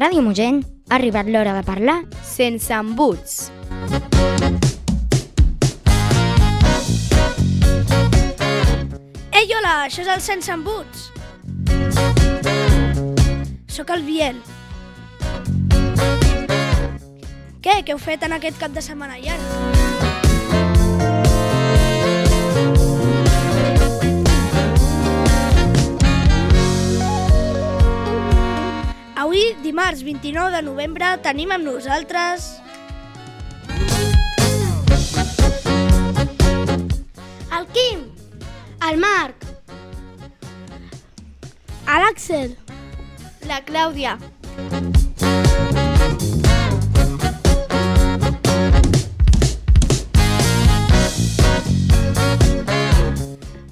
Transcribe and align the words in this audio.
Ràdio 0.00 0.22
Mogent 0.24 0.62
ha 0.88 0.94
arribat 0.96 1.26
l'hora 1.28 1.52
de 1.52 1.60
parlar 1.60 1.98
sense 2.24 2.72
embuts. 2.72 3.50
Ei, 9.36 9.44
hola, 9.58 9.74
això 9.84 10.00
és 10.00 10.08
el 10.08 10.24
Sense 10.24 10.56
Embuts. 10.56 11.10
Soc 13.68 13.92
el 13.92 14.08
Biel. 14.08 14.40
Què? 17.60 17.76
Què 17.84 17.92
heu 17.92 18.00
fet 18.00 18.24
en 18.24 18.40
aquest 18.40 18.56
cap 18.56 18.72
de 18.72 18.80
setmana 18.88 19.20
llarg? 19.20 19.89
Avui, 29.20 29.54
dimarts 29.60 30.00
29 30.00 30.48
de 30.56 30.62
novembre, 30.64 31.08
tenim 31.20 31.50
amb 31.52 31.66
nosaltres... 31.68 32.46
El 37.52 37.66
Quim, 37.74 38.06
el 38.88 38.96
Marc, 39.02 39.44
l'Àxel, 41.84 42.56
La 43.44 43.60
Clàudia. 43.68 44.16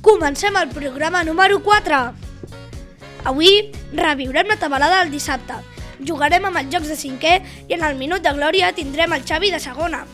Comencem 0.04 0.60
el 0.60 0.68
programa 0.76 1.24
número 1.24 1.62
4. 1.64 2.04
Avui 3.32 3.77
reviurem 3.92 4.48
la 4.48 4.56
tabalada 4.56 5.02
del 5.02 5.12
dissabte. 5.12 5.56
Jugarem 6.04 6.44
amb 6.46 6.60
els 6.60 6.70
jocs 6.72 6.92
de 6.92 6.96
cinquè 6.98 7.34
i 7.68 7.74
en 7.74 7.84
el 7.84 7.98
minut 7.98 8.22
de 8.22 8.32
glòria 8.36 8.72
tindrem 8.72 9.12
el 9.12 9.26
Xavi 9.26 9.50
de 9.50 9.60
segona. 9.60 10.04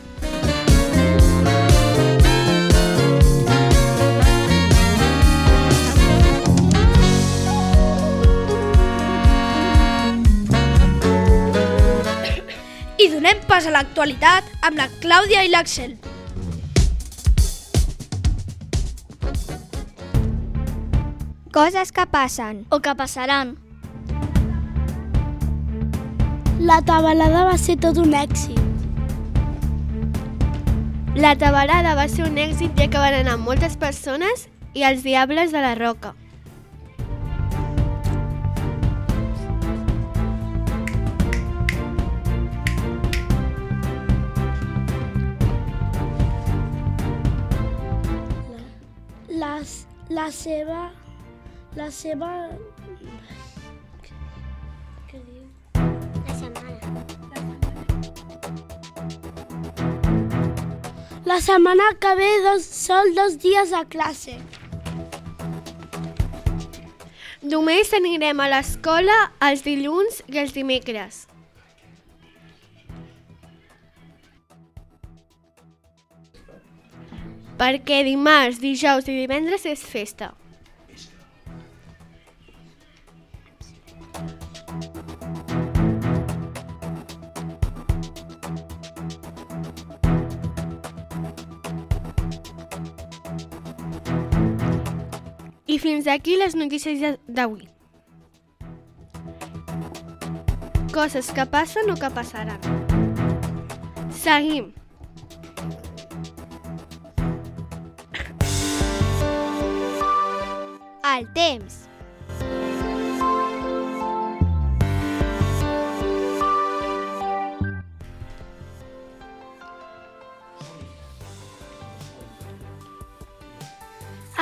I 12.97 13.11
donem 13.11 13.39
pas 13.45 13.67
a 13.67 13.75
l'actualitat 13.75 14.51
amb 14.65 14.79
la 14.79 14.89
Clàudia 15.03 15.45
i 15.45 15.53
l'Àxel. 15.53 15.97
coses 21.55 21.93
que 21.93 22.05
passen. 22.05 22.67
O 22.69 22.81
que 22.81 22.93
passaran. 22.95 23.64
La 26.65 26.79
tabalada 26.81 27.43
va 27.45 27.57
ser 27.61 27.75
tot 27.77 27.99
un 28.01 28.15
èxit. 28.17 28.57
La 31.21 31.35
tabalada 31.37 31.91
va 31.99 32.07
ser 32.09 32.23
un 32.25 32.39
èxit 32.41 32.73
ja 32.81 32.87
que 32.89 33.03
van 33.03 33.13
anar 33.19 33.35
moltes 33.37 33.75
persones 33.77 34.47
i 34.73 34.81
els 34.87 35.03
diables 35.05 35.53
de 35.53 35.61
la 35.61 35.75
roca. 35.77 36.15
La, 49.43 49.59
la 50.09 50.31
seva... 50.33 50.87
La 51.77 51.91
seva... 51.91 52.31
La 61.35 61.41
setmana 61.41 61.83
que 61.99 62.15
ve 62.15 62.41
dos, 62.43 62.63
sol 62.63 63.13
dos 63.13 63.33
dies 63.43 63.73
a 63.73 63.81
classe. 63.83 64.37
Només 67.43 67.91
anirem 67.97 68.39
a 68.39 68.47
l'escola 68.53 69.17
els 69.43 69.65
dilluns 69.65 70.21
i 70.31 70.39
els 70.39 70.55
dimecres. 70.55 71.17
Perquè 77.59 77.99
dimarts, 78.07 78.63
dijous 78.63 79.11
i 79.11 79.19
divendres 79.19 79.67
és 79.75 79.83
festa. 79.83 80.31
Fins 95.85 96.07
aquí 96.07 96.35
les 96.41 96.55
notícies 96.55 96.99
de- 96.99 97.19
d'avui. 97.27 97.67
Coses 100.91 101.29
que 101.35 101.45
passen 101.45 101.91
o 101.93 101.95
que 102.01 102.09
passaran. 102.09 102.59
Seguim. 104.23 104.71
El 111.13 111.27
temps. 111.33 111.87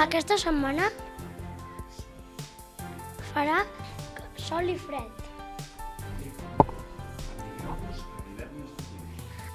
Aquesta 0.04 0.38
setmana 0.42 0.90
farà 3.34 3.64
sol 4.38 4.70
i 4.70 4.78
fred. 4.78 5.10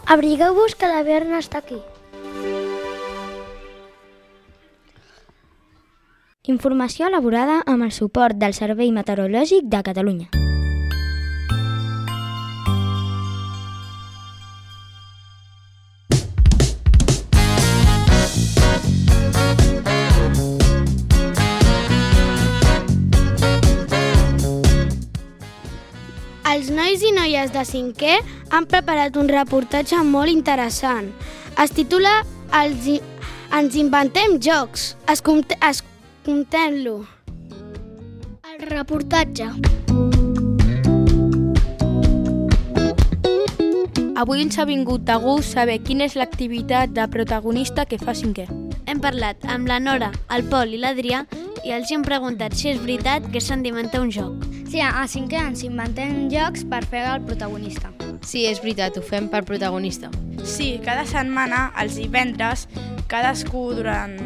Abrigueu-vos 0.08 0.74
que 0.74 0.88
l'hivern 0.88 1.36
està 1.36 1.60
aquí. 1.60 1.78
Informació 6.48 7.10
elaborada 7.12 7.60
amb 7.68 7.84
el 7.84 7.92
suport 7.92 8.40
del 8.40 8.56
Servei 8.56 8.88
Meteorològic 8.96 9.68
de 9.68 9.82
Catalunya. 9.84 10.47
Noies 27.28 27.50
de 27.52 27.60
cinquè 27.60 28.14
han 28.56 28.64
preparat 28.64 29.16
un 29.20 29.28
reportatge 29.28 30.00
molt 30.00 30.32
interessant. 30.32 31.10
Es 31.60 31.74
titula 31.76 32.22
Els 32.56 32.86
i... 32.88 32.94
Ens 33.52 33.76
inventem 33.76 34.38
jocs. 34.40 34.94
Escomte... 35.12 35.56
Escontem-lo. 35.60 37.02
El 38.48 38.64
reportatge. 38.70 39.50
Avui 44.16 44.42
ens 44.42 44.56
ha 44.56 44.64
vingut 44.64 45.04
de 45.04 45.16
gust 45.20 45.52
saber 45.52 45.82
quina 45.84 46.08
és 46.08 46.16
l'activitat 46.16 46.96
de 46.96 47.04
protagonista 47.12 47.84
que 47.84 48.00
fa 48.00 48.16
cinquè. 48.16 48.48
Hem 48.88 49.04
parlat 49.04 49.44
amb 49.44 49.68
la 49.68 49.76
Nora, 49.80 50.14
el 50.32 50.48
Pol 50.48 50.72
i 50.72 50.80
l'Adrià 50.80 51.26
i 51.64 51.76
els 51.76 51.92
hem 51.92 52.08
preguntat 52.08 52.56
si 52.56 52.72
és 52.72 52.80
veritat 52.80 53.28
que 53.32 53.44
s'han 53.44 53.64
d'inventar 53.64 54.00
un 54.00 54.14
joc. 54.14 54.57
Sí, 54.68 54.82
a 54.84 55.06
cinquè 55.08 55.38
ens 55.40 55.62
inventem 55.64 56.26
jocs 56.28 56.66
per 56.68 56.82
fer 56.90 57.00
el 57.08 57.22
protagonista. 57.24 57.88
Sí, 58.20 58.42
és 58.44 58.58
veritat, 58.60 58.98
ho 58.98 59.02
fem 59.02 59.30
per 59.32 59.40
protagonista. 59.48 60.10
Sí, 60.44 60.74
cada 60.84 61.06
setmana, 61.08 61.70
els 61.80 61.96
divendres, 61.96 62.66
cadascú 63.08 63.70
durant 63.78 64.18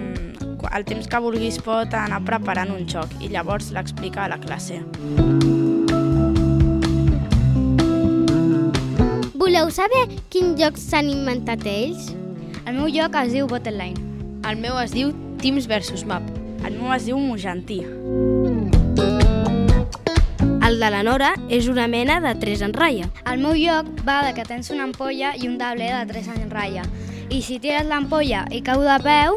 el 0.74 0.86
temps 0.88 1.06
que 1.06 1.20
vulguis 1.22 1.60
pot 1.62 1.94
anar 1.94 2.18
preparant 2.26 2.74
un 2.74 2.88
joc 2.90 3.14
i 3.22 3.30
llavors 3.30 3.70
l'explica 3.70 4.24
a 4.24 4.32
la 4.32 4.40
classe. 4.42 4.80
Voleu 9.38 9.70
saber 9.70 10.08
quins 10.32 10.58
jocs 10.58 10.90
s'han 10.90 11.10
inventat 11.12 11.62
ells? 11.70 12.10
El 12.66 12.80
meu 12.80 12.90
joc 12.90 13.14
es 13.22 13.34
diu 13.38 13.46
Botline. 13.46 14.10
El 14.42 14.58
meu 14.58 14.74
es 14.82 14.90
diu 14.90 15.14
Teams 15.38 15.70
vs 15.70 16.02
Map. 16.02 16.26
El 16.66 16.82
meu 16.82 16.90
es 16.98 17.06
diu 17.06 17.22
Mojantí. 17.22 17.82
El 20.72 20.80
de 20.80 20.88
la 20.88 21.02
Nora 21.04 21.34
és 21.52 21.66
una 21.68 21.84
mena 21.84 22.14
de 22.24 22.30
tres 22.40 22.62
en 22.64 22.72
ratlla. 22.72 23.04
El 23.28 23.42
meu 23.42 23.52
joc 23.60 23.90
va 24.06 24.22
de 24.24 24.30
que 24.32 24.46
tens 24.48 24.70
una 24.72 24.86
ampolla 24.86 25.34
i 25.36 25.44
un 25.44 25.58
tabler 25.60 25.90
de 25.92 26.06
3 26.08 26.30
en 26.32 26.48
ratlla. 26.48 26.86
I 27.28 27.42
si 27.44 27.58
tires 27.60 27.84
l'ampolla 27.84 28.46
i 28.48 28.62
cau 28.64 28.80
de 28.80 28.94
peu, 29.04 29.36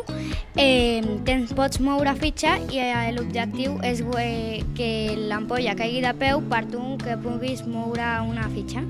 eh, 0.55 1.03
tens, 1.27 1.51
pots 1.57 1.81
moure 1.83 2.13
fitxa 2.21 2.55
i 2.71 2.79
eh, 2.79 3.11
l'objectiu 3.11 3.75
és 3.83 3.99
eh, 4.21 4.63
que 4.77 4.89
l'ampolla 5.27 5.75
caigui 5.75 5.99
de 6.07 6.15
peu 6.15 6.39
per 6.47 6.63
tu 6.71 6.95
que 7.03 7.19
puguis 7.19 7.65
moure 7.67 8.13
una 8.23 8.47
fitxa. 8.55 8.85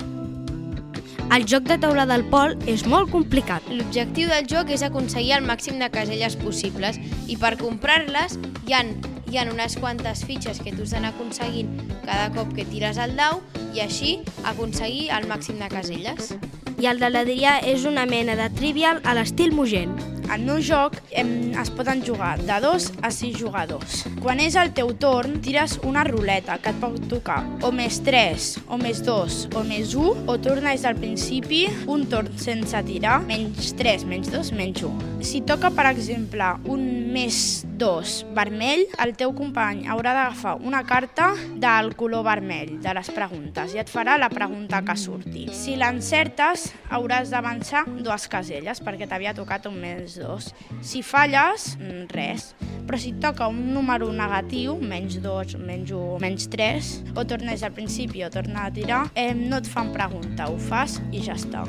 El 1.33 1.49
joc 1.49 1.65
de 1.65 1.79
taula 1.81 2.05
del 2.05 2.27
Pol 2.29 2.53
és 2.69 2.85
molt 2.85 3.09
complicat. 3.09 3.65
L'objectiu 3.73 4.29
del 4.29 4.45
joc 4.45 4.69
és 4.69 4.85
aconseguir 4.85 5.33
el 5.39 5.49
màxim 5.49 5.81
de 5.81 5.89
caselles 5.89 6.37
possibles 6.37 7.01
i 7.25 7.41
per 7.41 7.55
comprar-les 7.57 8.37
hi 8.69 8.77
han, 8.77 8.93
hi 9.31 9.37
han 9.41 9.51
unes 9.51 9.77
quantes 9.81 10.23
fitxes 10.25 10.61
que 10.61 10.73
tu 10.75 10.85
has 10.85 10.95
d'anar 10.95 11.13
aconseguint 11.15 11.71
cada 12.05 12.31
cop 12.35 12.53
que 12.55 12.65
tires 12.69 12.99
el 13.01 13.15
dau 13.17 13.41
i 13.73 13.83
així 13.83 14.17
aconseguir 14.45 15.09
el 15.15 15.29
màxim 15.31 15.59
de 15.61 15.69
caselles. 15.71 16.35
I 16.79 16.91
el 16.91 16.99
de 16.99 17.09
l'Adrià 17.11 17.59
és 17.63 17.85
una 17.89 18.05
mena 18.05 18.35
de 18.39 18.49
trivial 18.59 19.01
a 19.03 19.15
l'estil 19.17 19.55
Mugent. 19.55 20.14
Al 20.29 20.41
meu 20.45 20.59
joc 20.63 20.97
em, 21.11 21.53
es 21.61 21.69
poden 21.75 22.01
jugar 22.05 22.35
de 22.41 22.57
2 22.63 22.87
a 23.01 23.11
6 23.13 23.37
jugadors. 23.39 24.01
Quan 24.23 24.41
és 24.43 24.57
el 24.59 24.71
teu 24.77 24.91
torn, 24.99 25.39
tires 25.45 25.77
una 25.85 26.03
ruleta 26.07 26.57
que 26.63 26.73
et 26.73 26.79
pot 26.81 26.97
tocar 27.11 27.41
o 27.65 27.71
més 27.75 28.01
3, 28.05 28.47
o 28.73 28.79
més 28.81 29.03
2, 29.05 29.39
o 29.55 29.63
més 29.67 29.93
1, 29.95 30.25
o 30.31 30.37
tornes 30.41 30.85
al 30.85 30.97
principi 30.99 31.65
un 31.91 32.07
torn 32.11 32.31
sense 32.41 32.81
tirar, 32.87 33.19
menys 33.27 33.73
3, 33.77 34.07
menys 34.09 34.31
2, 34.33 34.51
menys 34.57 34.83
1. 34.85 35.11
Si 35.25 35.41
toca, 35.47 35.71
per 35.73 35.87
exemple, 35.91 36.51
un 36.69 36.83
més 37.13 37.65
2 37.79 38.15
vermell, 38.35 38.85
el 39.03 39.15
teu 39.19 39.33
company 39.35 39.85
haurà 39.91 40.13
d'agafar 40.15 40.55
una 40.63 40.83
carta 40.87 41.31
del 41.61 41.93
color 41.97 42.25
vermell 42.27 42.75
de 42.83 42.93
les 42.97 43.11
preguntes 43.15 43.73
i 43.75 43.81
et 43.81 43.91
farà 43.91 44.17
la 44.21 44.29
pregunta 44.33 44.81
que 44.85 44.97
surti. 44.99 45.47
Si 45.55 45.75
l'encertes, 45.79 46.69
hauràs 46.93 47.31
d'avançar 47.33 47.85
dues 48.05 48.27
caselles 48.31 48.81
perquè 48.83 49.07
t'havia 49.09 49.35
tocat 49.37 49.67
un 49.69 49.79
més 49.81 50.14
2. 50.19 50.53
Si 50.81 51.01
falles, 51.03 51.77
mm, 51.79 52.07
res. 52.13 52.53
Però 52.85 52.99
si 52.99 53.13
toca 53.13 53.47
un 53.47 53.73
número 53.73 54.11
negatiu, 54.13 54.77
menys 54.79 55.19
2, 55.21 55.55
menys 55.57 55.91
1, 55.91 56.19
menys 56.19 56.49
3, 56.49 56.91
o 57.15 57.25
tornes 57.25 57.63
al 57.63 57.73
principi 57.73 58.23
o 58.23 58.29
torna 58.29 58.65
a 58.65 58.71
tirar, 58.71 59.11
eh, 59.15 59.33
no 59.33 59.57
et 59.57 59.67
fan 59.67 59.91
pregunta, 59.91 60.49
ho 60.49 60.57
fas 60.57 61.01
i 61.11 61.21
ja 61.21 61.33
està. 61.33 61.65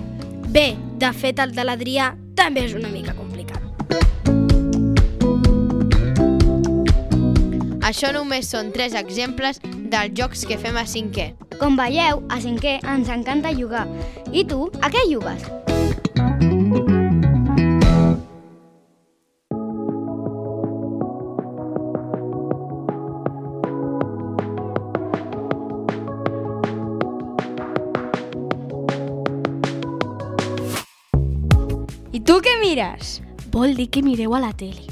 Bé, 0.48 0.76
de 0.98 1.12
fet 1.12 1.38
el 1.38 1.52
de 1.52 1.64
l'Adrià 1.64 2.14
també 2.34 2.64
és 2.64 2.75
una 2.75 2.88
mica 2.88 3.14
complicat. 3.14 3.62
Això 7.87 8.10
només 8.12 8.48
són 8.50 8.72
tres 8.75 8.96
exemples 8.98 9.60
dels 9.62 10.16
jocs 10.19 10.43
que 10.44 10.58
fem 10.58 10.76
a 10.76 10.82
cinquè. 10.90 11.28
Com 11.60 11.78
veieu, 11.78 12.25
a 12.28 12.40
cinquè 12.43 12.81
ens 12.82 13.08
encanta 13.08 13.54
jugar. 13.54 13.87
I 14.32 14.43
tu, 14.44 14.66
a 14.82 14.90
què 14.90 15.06
jugues? 15.06 15.66
Tu 32.26 32.40
què 32.43 32.56
mires? 32.58 33.20
Vol 33.55 33.76
dir 33.78 33.87
que 33.88 34.02
mireu 34.02 34.34
a 34.34 34.40
la 34.43 34.50
tele. 34.58 34.82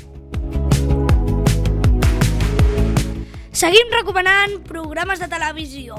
Seguim 3.54 3.90
recomanant 3.94 4.60
programes 4.68 5.18
de 5.18 5.26
televisió. 5.30 5.98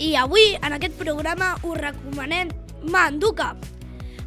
I 0.00 0.14
avui, 0.18 0.56
en 0.58 0.74
aquest 0.74 0.96
programa, 0.98 1.52
us 1.62 1.78
recomanem 1.78 2.50
Manduca. 2.82 3.52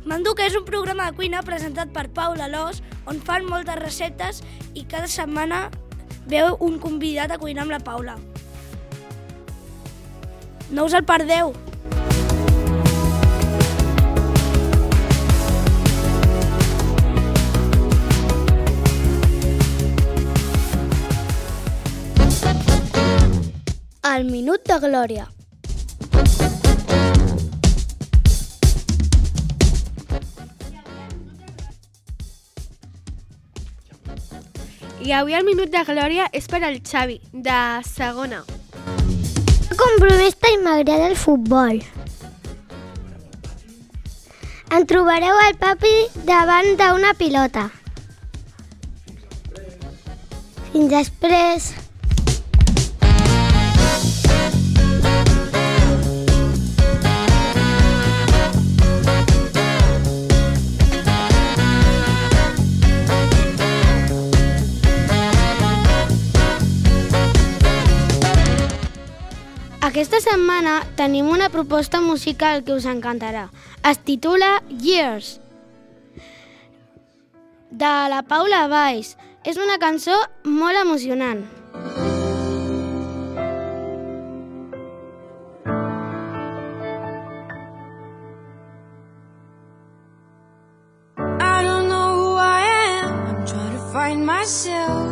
Manduca 0.05 0.45
és 0.47 0.55
un 0.55 0.63
programa 0.67 1.09
de 1.09 1.17
cuina 1.17 1.43
presentat 1.43 1.91
per 1.95 2.07
Paula 2.15 2.47
Alós, 2.47 2.81
on 3.09 3.19
fan 3.19 3.47
moltes 3.49 3.79
receptes 3.81 4.43
i 4.73 4.85
cada 4.87 5.11
setmana 5.11 5.65
veu 6.29 6.55
un 6.63 6.79
convidat 6.79 7.35
a 7.35 7.39
cuinar 7.41 7.67
amb 7.67 7.75
la 7.75 7.83
Paula. 7.83 8.15
No 10.71 10.87
us 10.87 10.95
el 10.95 11.03
perdeu! 11.03 11.55
El 24.13 24.25
minut 24.29 24.61
de 24.69 24.75
glòria. 24.77 25.23
I 35.01 35.13
avui 35.17 35.33
el 35.33 35.47
minut 35.47 35.71
de 35.73 35.81
glòria 35.87 36.27
és 36.29 36.45
per 36.51 36.59
al 36.61 36.77
Xavi, 36.85 37.17
de 37.33 37.59
segona. 37.87 38.43
Compromista 39.81 40.51
i 40.53 40.59
m'agrada 40.61 41.07
el 41.09 41.17
futbol. 41.17 41.81
En 44.77 44.85
trobareu 44.91 45.41
al 45.47 45.57
papi 45.63 45.95
davant 46.29 46.69
d'una 46.83 47.15
pilota. 47.17 47.65
Fins 50.69 50.93
després. 50.93 51.73
Aquesta 69.93 70.17
setmana 70.25 70.79
tenim 70.97 71.27
una 71.29 71.51
proposta 71.53 71.99
musical 72.01 72.63
que 72.65 72.73
us 72.73 72.87
encantarà. 72.89 73.43
Es 73.85 73.99
titula 74.01 74.47
Years, 74.81 75.35
de 77.69 77.91
la 78.09 78.23
Paula 78.25 78.63
Valls. 78.71 79.11
És 79.45 79.59
una 79.61 79.77
cançó 79.77 80.17
molt 80.49 80.81
emocionant. 80.81 81.45
I 91.37 91.61
don't 91.61 91.85
know 91.85 92.09
who 92.17 92.35
I 92.41 92.65
am. 92.65 93.13
I'm 93.29 93.45
trying 93.45 93.77
to 93.77 93.83
find 93.93 94.25
myself. 94.25 95.02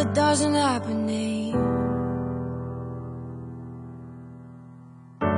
That 0.00 0.14
doesn't 0.14 0.54
happen. 0.54 1.08
eh? 1.10 1.52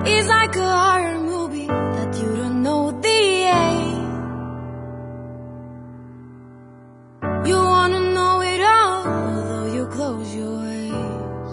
It's 0.07 0.29
like 0.29 0.55
a 0.55 0.71
horror 0.85 1.19
movie 1.19 1.67
that 1.67 2.11
you 2.21 2.37
don't 2.37 2.63
know 2.63 2.93
the 2.93 3.21
end. 3.65 3.99
You 7.49 7.57
wanna 7.57 8.01
know 8.17 8.41
it 8.53 8.61
all, 8.61 9.07
although 9.09 9.67
you 9.75 9.87
close 9.87 10.33
your 10.41 10.59
eyes. 10.59 11.51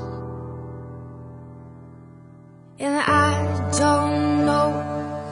And 2.78 2.96
I 2.96 3.34
don't 3.82 4.46
know 4.46 4.68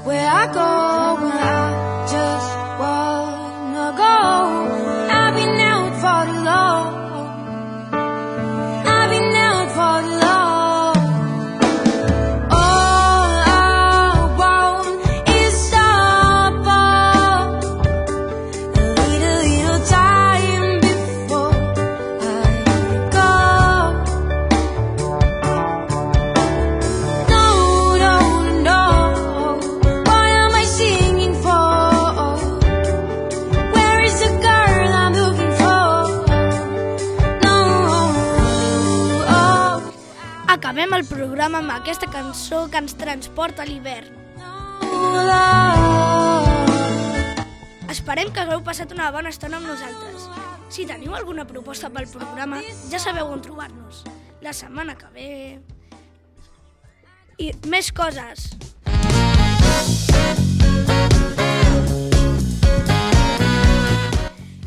where 0.03 0.27
I 0.41 0.43
go 0.51 0.86
Acabem 40.77 40.93
el 40.93 41.07
programa 41.09 41.57
amb 41.57 41.71
aquesta 41.73 42.05
cançó 42.05 42.57
que 42.69 42.77
ens 42.77 42.93
transporta 42.93 43.63
a 43.63 43.65
l'hivern. 43.65 44.13
Esperem 47.89 48.29
que 48.29 48.43
hagueu 48.43 48.61
passat 48.61 48.93
una 48.93 49.07
bona 49.09 49.33
estona 49.33 49.57
amb 49.57 49.65
nosaltres. 49.71 50.27
Si 50.69 50.85
teniu 50.85 51.17
alguna 51.17 51.47
proposta 51.49 51.89
pel 51.89 52.05
programa, 52.13 52.61
ja 52.93 53.01
sabeu 53.01 53.25
on 53.25 53.41
trobar-nos. 53.41 54.03
La 54.45 54.53
setmana 54.53 54.93
que 55.01 55.09
ve... 55.17 55.27
i 57.41 57.49
més 57.73 57.89
coses. 57.89 58.51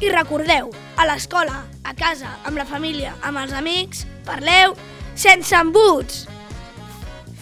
I 0.02 0.10
recordeu, 0.18 0.74
a 0.98 1.06
l'escola, 1.06 1.68
a 1.84 1.94
casa, 1.94 2.40
amb 2.42 2.58
la 2.58 2.66
família, 2.66 3.14
amb 3.22 3.46
els 3.46 3.54
amics, 3.54 4.08
parleu 4.26 4.74
sense 5.20 5.54
embuts. 5.54 6.26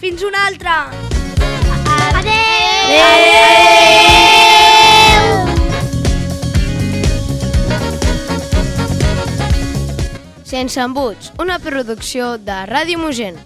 Fins 0.01 0.23
una 0.27 0.41
altra! 0.47 0.91
Sense 10.43 10.81
embuts, 10.81 11.31
una 11.39 11.59
producció 11.63 12.33
de 12.43 12.59
Ràdio 12.67 12.99
Mogent. 12.99 13.39